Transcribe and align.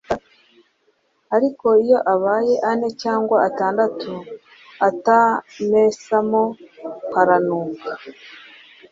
ariko 1.35 1.67
iyo 1.83 1.97
abaye 2.13 2.55
ane 2.71 2.87
cyangwa 3.01 3.37
atandatu 3.47 4.11
utamesamo 4.89 6.43
haranuka 7.13 7.89